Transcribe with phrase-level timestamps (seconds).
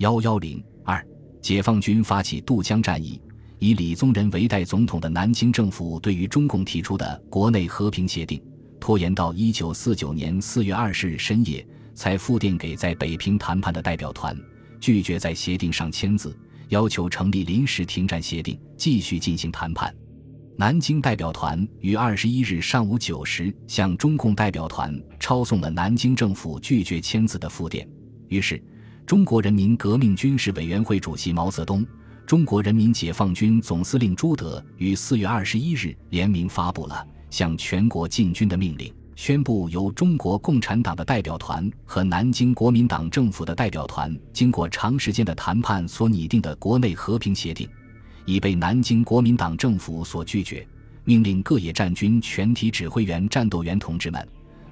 [0.00, 1.06] 幺幺零二，
[1.42, 3.20] 解放军发起渡江战役。
[3.58, 8.42] 以李宗仁为代总统的南京政府对于中共提出的国内和平协定，
[8.80, 14.34] 拖延到一九四九年四月二十日深夜才复电给在北平谈判的代表团，
[14.80, 16.34] 拒绝在协定上签字，
[16.70, 19.94] 要求成立临时停战协定，继续进行谈判。
[20.56, 27.86] 南京代表团于二十一日上午九时向中共代表团抄送了南京政府拒绝签字的复电。
[28.28, 28.62] 于是，
[29.10, 31.84] 中国人民革命军事委员会主席毛泽东。
[32.24, 47.68] 中国人民解放军总司令朱德于四月二十一日联名发布了向全国进军的命令，宣布由中国共产党的代表团和南京国民党政府的代表团经过长时间的谈判所拟定的国内和平协定，
[48.26, 50.64] 已被南京国民党政府所拒绝。
[51.02, 54.24] 命令各野战军全体指挥员、战斗员同志们，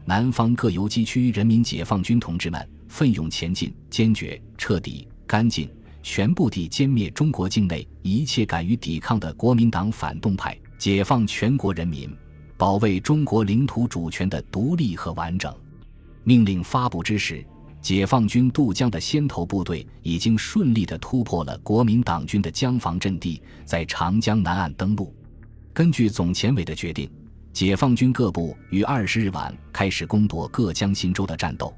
[0.05, 5.69] 南方各游击区人民解放军同志们，奋勇前进，坚决、彻底、干净。
[6.01, 12.11] 全部地歼灭中国境内一切敢于抵抗的国民党反动派，解放全国人民，
[12.57, 15.55] 保卫中国领土主权的独立和完整。
[16.25, 17.45] 命令发布之时，
[17.83, 25.15] 解放军渡江的先头部队已经顺利地突破了国民党军的江防阵地，在长江南岸登陆。
[25.75, 27.11] 根据总前委的决定，
[27.53, 31.75] 解放军各部于二十日晚开始攻夺各江新州的战斗，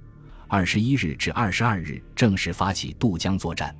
[0.52, 3.72] 二十一日至二十二日正式发起渡江作战。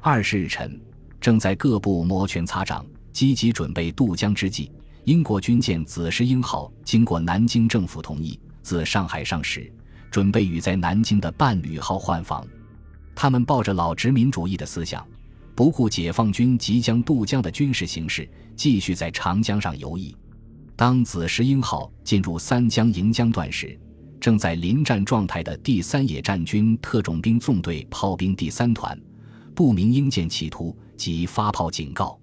[0.00, 0.80] 二十日晨，
[1.20, 4.70] 正在各部摩拳擦掌、积极准备渡江之际，
[5.02, 9.68] 英国军舰“紫石英”号经过南京政府同意，自上海上驶，
[10.08, 12.46] 准备与在南京的伴侣号换防。
[13.12, 15.04] 他们抱着老殖民主义的思想，
[15.56, 20.14] 不顾解放军即将渡江的军事形势，继续在长江上游弋。
[20.76, 23.76] 当“紫石英”号进入三江营江段时，
[24.24, 28.98] 正在临战状态的第三野战军特种兵纵队炮兵第三团。
[29.54, 32.18] 不明英舰企图即发炮警告，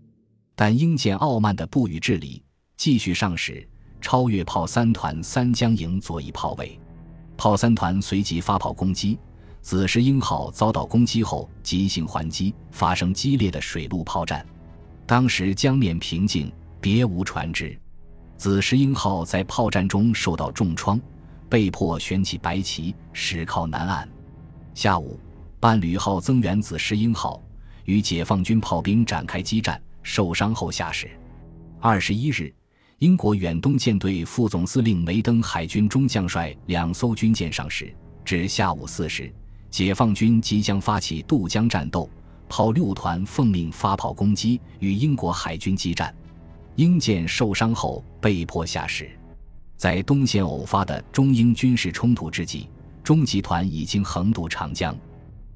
[0.55, 2.41] 但英舰傲慢的不予置理，
[2.75, 3.69] 继续上驶，
[4.02, 6.75] 超越炮三团三江营左翼炮位。
[7.38, 9.19] 炮三团随即发炮攻击，
[9.61, 14.44] 紫石英号遭到攻击后急行还击，发生激烈的水陆炮战。
[15.06, 16.51] 当时江面平静，
[16.81, 17.79] 别无船只。
[18.38, 21.00] 紫石英号在炮战中受到重创，
[21.51, 24.09] 被迫悬起白旗，驶靠南岸。
[24.73, 25.19] 下午。
[25.59, 27.39] 伴侣号增援子石英号
[27.85, 31.07] 与解放军炮兵展开激战，受伤后下驶。
[31.79, 32.51] 二十一日，
[32.97, 37.95] 英国远东舰队副总司令梅登海军中将率两艘军舰上驶。
[38.25, 39.31] 至下午四时，
[39.69, 42.09] 解放军即将发起渡江战斗，
[42.50, 46.11] 炮六团奉命发炮攻击，与英国海军激战。
[46.75, 49.11] 英舰受伤后被迫下驶。
[49.81, 52.69] 在东线偶发的中英军事冲突之际，
[53.03, 54.96] 中集团已经横渡长江。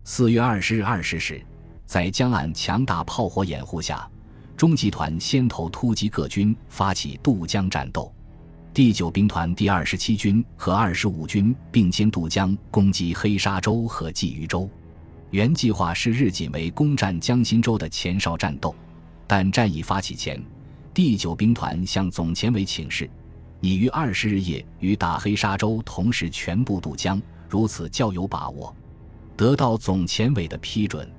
[0.03, 1.40] 四月二十日二十时，
[1.86, 4.09] 在江岸强大炮火掩护下，
[4.58, 8.12] 中集团先头突击各军，发起渡江战斗。
[8.74, 14.68] 第九兵团第二十七军和二十五军并肩渡江，攻击黑沙洲和鲫鱼洲。
[15.30, 18.75] 原计划是日仅为攻占江心洲的前哨战斗，
[19.28, 20.44] 但战役发起前，
[20.96, 23.08] 第九兵团向总前委请示，
[23.59, 28.75] 拟于二十日夜与大黑沙洲同时全部渡江，如此较有把握。
[29.35, 31.09] 得到总前委的批准，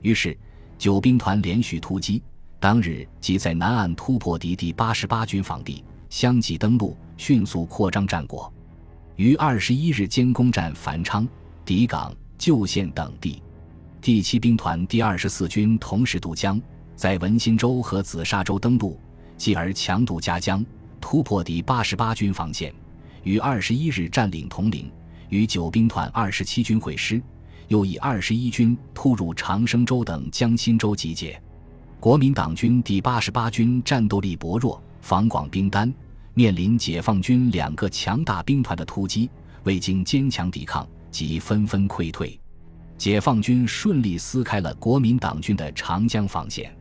[0.00, 0.36] 于是
[0.78, 2.22] 九兵团连续突击，
[2.58, 8.52] 当日即在南岸突破敌第八十八军防地，相继登陆，迅速扩张战果。
[9.16, 11.28] 于二十一日间攻占繁昌、
[11.64, 13.42] 底港、旧县等地。
[14.00, 16.60] 第七兵团第二十四军同时渡江，
[16.96, 18.98] 在文新洲和紫砂洲登陆，
[19.36, 20.64] 继而强渡嘉江，
[21.02, 22.72] 突破敌八十八军防线，
[23.24, 24.90] 于二十一日占领铜陵，
[25.28, 27.20] 与九兵团二十七军会师。
[27.68, 31.40] 又以二十一军突入长生州等江心州集结，
[31.98, 35.92] 国民党军第八十八军战斗力薄弱，防广兵单，
[36.34, 39.28] 面临解放军两个强大兵团的突击，
[39.64, 42.38] 未经坚强抵抗，即纷纷溃退。
[42.98, 46.74] 解放军顺利撕开了国民党军的长江防线，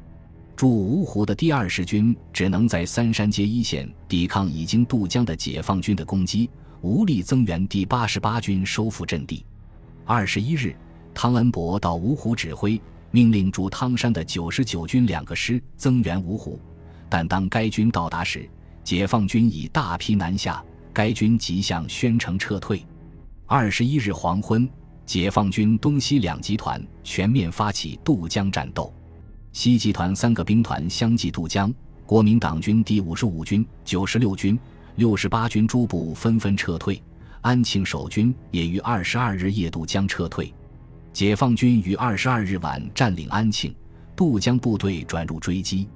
[0.62, 6.48] 驻芜湖的第二十军只能在三山街一线抵抗已经渡江的解放军的攻击，
[6.82, 9.44] 无力增援第八十八军收复阵地。
[10.06, 10.76] 二十一日，
[11.16, 12.80] 汤恩伯到芜湖指挥，
[13.10, 16.60] 命令驻汤山的九十九军两个师增援芜湖。
[17.10, 18.48] 但当该军到达时，
[18.84, 22.86] 解放军已大批南下，该军即向宣城撤退。
[23.48, 24.70] 二十一日黄昏，
[25.08, 28.94] 解放军东西两集团全面发起渡江战斗，
[29.54, 31.74] 西集团三个兵团相继渡江，
[32.06, 34.58] 国民党军第五十五军、九十六军、
[34.96, 37.02] 六十八军诸部纷纷撤退。
[37.42, 40.54] 安庆守军也于二十二日夜渡江撤退。
[41.12, 43.76] 解放军于二十二日晚占领安庆，
[44.16, 45.88] 渡江部队转入追击。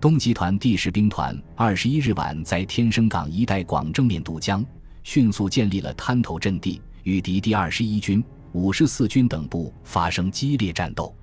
[0.00, 4.64] 东集团第十兵团二十一日晚在天生港一带广正面渡江，
[5.02, 11.14] 迅速建立了滩头阵地，与敌第二十一军、五十四军等部发生激烈战斗。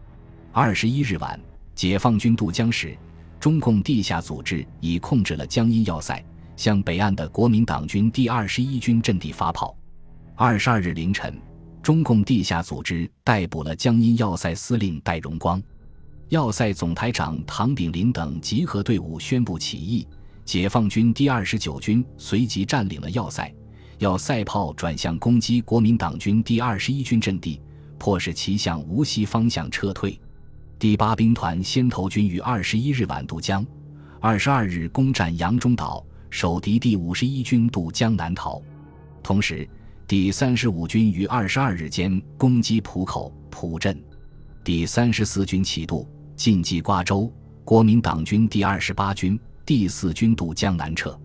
[0.52, 1.40] 二十一日晚，
[1.76, 2.98] 解放军渡江时，
[3.40, 6.24] 中共地下组织已控制了江阴要塞，
[6.56, 9.76] 向北岸的国民党军第二十一军阵地发炮。
[10.36, 11.40] 二十二日凌晨。
[11.82, 15.60] 中共地下组织逮捕了江阴要塞司令戴荣光，
[16.30, 20.08] 要塞总台长唐炳麟等集合队伍宣布起义，
[20.46, 23.52] 解放军第二十九军随即占领了要塞，
[23.98, 27.60] 要塞炮转向攻击国民党军第二十一军阵地，
[27.98, 30.22] 迫使其向无锡方向撤退。
[30.82, 33.64] 第八兵团先头军于二十一日晚渡江，
[34.20, 38.60] 二十二日攻占扬中岛，守敌第五十一军渡江南逃，
[39.22, 39.70] 同时。
[40.08, 44.04] 第三十五军于二十二日间攻击浦口、浦镇，
[44.64, 47.32] 第三十四军启渡进击瓜州，
[47.64, 51.16] 国民党军第二十八军、第四军渡江南撤。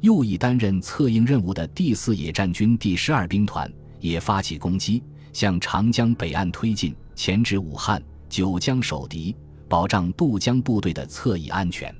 [0.00, 5.02] 又以担任策应任务的第四野战军第十二兵团也发起攻击，
[5.32, 8.00] 向长江北岸推进，前至武汉、
[8.32, 9.36] 九江守敌，
[9.68, 11.94] 保障渡江部队的侧翼安全。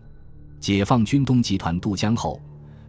[0.58, 2.40] 解放军东集团渡江后。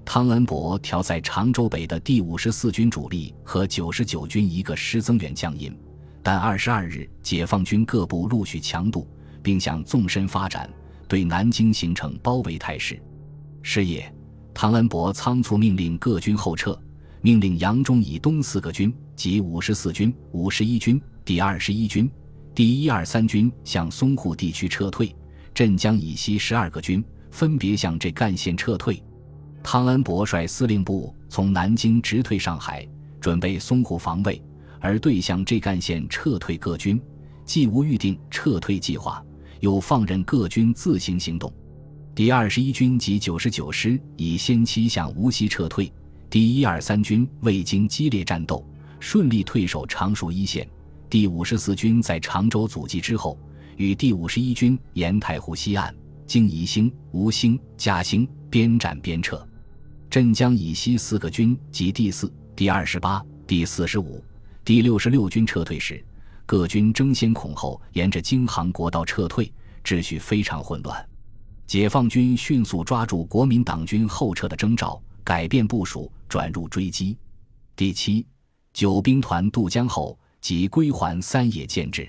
[0.05, 5.77] 汤恩伯调在常州北的第五十四军主力和九十九军一个师增援江阴，
[6.21, 9.05] 但二十二日解放军各部陆续强渡，
[9.41, 10.69] 并向纵深发展，
[11.09, 12.97] 对南京形成包围态势。
[13.61, 14.09] 是夜，
[14.53, 16.81] 汤恩伯仓促命令各军后撤，
[17.21, 22.09] 命令扬中以东四个军及五十四军、五十一军、第二十一军、
[22.55, 25.15] 第一二三军向淞沪地区撤退，
[25.55, 29.01] 镇江以西十二个军分别向这干线撤退。
[29.63, 32.87] 汤恩伯率司令部从南京直退上海，
[33.19, 34.39] 准备淞沪防卫；
[34.79, 37.01] 而对向这干线撤退各军，
[37.43, 39.23] 既无预定撤退计划，
[39.59, 41.51] 又放任各军自行行动。
[42.13, 45.91] 第二十一军及九十九师已先期向无锡撤退，
[46.29, 48.63] 第一二三军未经激烈战斗，
[48.99, 50.67] 顺利退守常熟一线。
[51.13, 53.37] 第五十四军在常州阻击之后，
[53.77, 55.95] 与第五十一军沿太湖西岸，
[56.25, 59.47] 经宜兴、吴兴、嘉兴，边战边撤。
[60.09, 64.25] 镇江以西四个军及第四、第二十八、第四十五、
[64.65, 66.03] 第六十六军撤退时，
[66.47, 71.07] 各军争先恐后沿着京杭国道撤退，秩序非常混乱。
[71.67, 77.15] 解放军迅速抓住国民党军后撤的征兆，改变部署，转入追击。
[77.75, 78.25] 第七、
[78.73, 82.05] 九兵团渡江后即归还三野建制。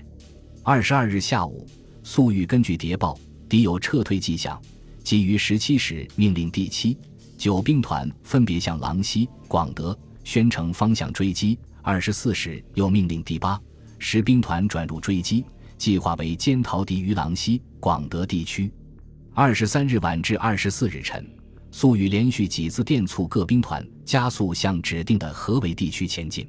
[0.61, 1.65] 二十二日下午，
[2.03, 3.17] 粟裕根据谍报，
[3.47, 4.61] 敌有撤退迹象，
[5.05, 6.97] 即于十七时命令第七。
[7.37, 11.57] 九兵团分别向狼溪、广德、宣城方向追击。
[11.81, 13.57] 二十四时，又命令第八、
[13.99, 15.45] 十兵团转入追击，
[15.77, 18.69] 计划为歼逃敌于狼溪、广德地区。
[19.33, 21.25] 二十三日晚至二十四日晨，
[21.71, 26.45] 粟裕连续几次电促各兵团加速向指定的合围地区前进，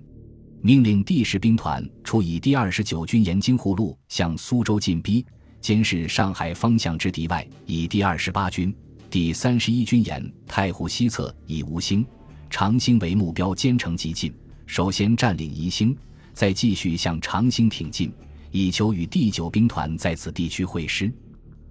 [0.67, 5.25] 命令第十兵团除以第二十九军沿京沪路向苏州进逼，
[5.61, 8.75] 监视上海方向之敌外，以第二十八军。
[9.09, 12.05] 第三十一军沿太湖西侧以吴兴、
[12.51, 14.35] 长兴为目标兼程急进，
[14.67, 15.97] 首先占领宜兴，
[16.33, 18.13] 再继续向长兴挺进，
[18.51, 21.13] 以求与第九兵团在此地区会师。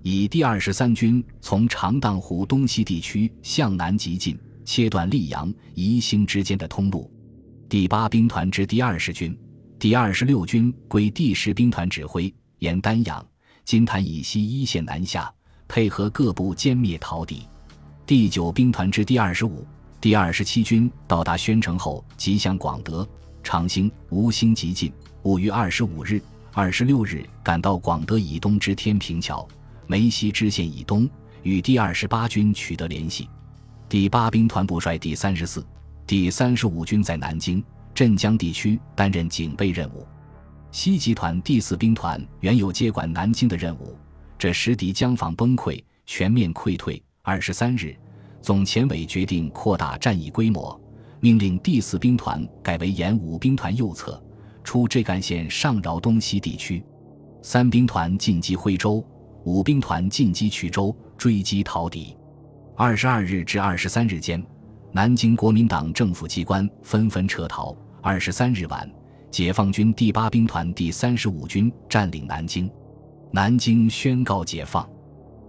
[0.03, 7.11] 以第二十三军从长荡湖东西地区向南急进，切断溧阳、宜兴之间的通路。
[7.75, 9.37] 第八兵团之第二十军、
[9.77, 13.27] 第二十六军归第十兵团指挥，沿丹阳、
[13.65, 15.29] 金坛以西一线南下。
[15.67, 17.45] 配合各部歼灭逃敌。
[18.05, 19.67] 第九兵团之第二十五、
[19.99, 23.05] 第二十七军到达宣城后，即向广德、
[23.43, 24.89] 长兴、吴兴急进。
[25.23, 26.21] 五月二十五日、
[26.53, 29.45] 二十六日赶到广德以东之天平桥、
[29.85, 31.09] 梅溪支线以东，
[31.43, 33.27] 与第二十八军取得联系。
[33.89, 35.61] 第八兵团部率第三十四、
[36.07, 40.05] 第三十五军在南京、镇江地区担任警备任务。
[40.71, 43.97] 西集团第四兵团原有接管南京的任务。
[44.37, 47.01] 这时敌江防崩溃，全面溃退。
[47.23, 47.95] 二十三日，
[48.39, 50.79] 总前委决定扩大战役规模，
[51.21, 54.23] 命令第四兵团改为沿五兵团右侧，
[54.63, 56.83] 出浙赣线上饶东西地区。
[57.41, 59.03] 三兵团进击徽州，
[59.43, 62.15] 五兵团进击衢州，追击逃敌。
[62.75, 64.45] 二十二日至二十三日间，
[64.95, 67.75] 南京国民党政府机关纷纷撤逃。
[68.01, 68.89] 二十三日晚，
[69.29, 72.71] 解放军第八兵团第三十五军占领南京。
[73.29, 74.89] 南京宣告解放。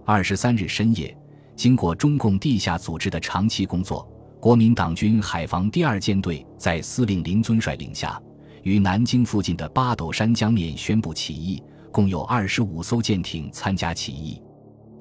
[0.05, 1.17] 二十三日深夜，
[1.55, 4.05] 经过中共地下组织的长期工作，
[4.37, 8.21] 国民党军海防第二舰队在司令林遵率领下，
[8.63, 14.41] 于南京附近的八斗山江面宣布起义，共有二十五艘舰艇参加起义。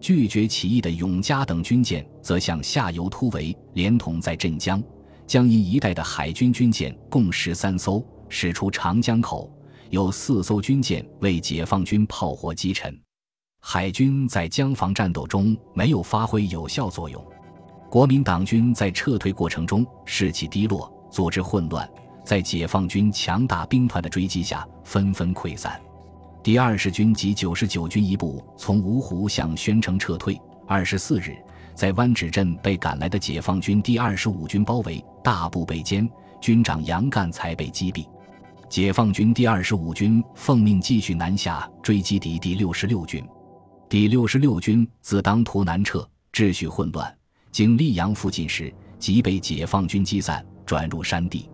[0.01, 4.83] 拒绝起义的永嘉等军舰则向下游突围，连同在镇江、
[5.27, 9.51] 江阴一带的海军军舰共十三艘驶出长江口，
[9.91, 12.97] 有四艘军舰为解放军炮火击沉。
[13.61, 17.25] 海军在江防战斗中没有发挥有效作用，
[17.91, 21.89] 国民党军在撤退过程中士气低落，组织混乱，
[22.25, 25.81] 在解放军强大兵团的追击下纷纷溃散。
[26.47, 30.41] 第二十军及九十九军一部从芜湖向宣城撤退。
[30.65, 31.37] 二十四日，
[31.75, 36.09] 在湾仔镇被赶来的解放军第二十五军包围，大部被歼，
[36.41, 38.07] 军长杨干才被击毙。
[38.69, 43.21] 解放军第二十五军奉命继续南下追击敌第六十六军。
[43.89, 47.13] 第六十六军自当涂南撤，秩序混乱，
[47.51, 51.51] 经溧阳附近时，即被解放军击散，转入山地。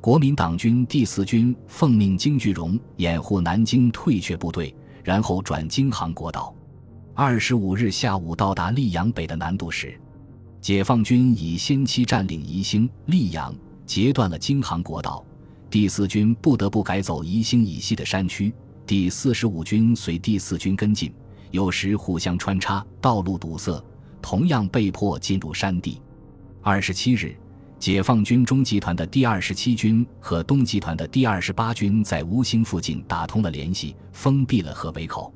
[0.00, 6.54] 国民党军第四军奉命经句容掩护南京退却部队，然后转京杭国道。
[7.14, 10.00] 二十五日下午到达溧阳北的南渡时，
[10.60, 13.52] 解放军已先期占领宜兴、溧阳，
[13.84, 15.24] 截断了京杭国道。
[15.68, 18.54] 第四军不得不改走宜兴以西的山区。
[18.86, 21.12] 第四十五军随第四军跟进，
[21.50, 23.84] 有时互相穿插，道路堵塞，
[24.22, 26.00] 同样被迫进入山地。
[26.62, 27.36] 二十七日。
[27.78, 35.32] 解放军中集团的第二十七军和东集团的第二十八军在吴兴附近打通了联系，封闭了河北口。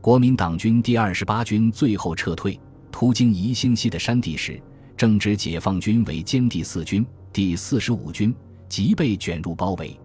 [0.00, 2.60] 国民党军第二十八军最后撤退，
[2.92, 4.60] 途经宜兴西的山地时，
[4.98, 8.34] 正值解放军为歼第四军、第四十五军，
[8.68, 9.98] 即被卷入包围。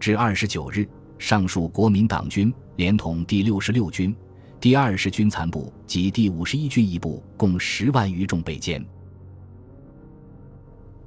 [0.00, 0.84] 至二十九日，
[1.16, 4.14] 上述国民党军连同第六十六军、
[4.60, 8.84] 第二十军残部及第五十一军一部，共十万余众被歼。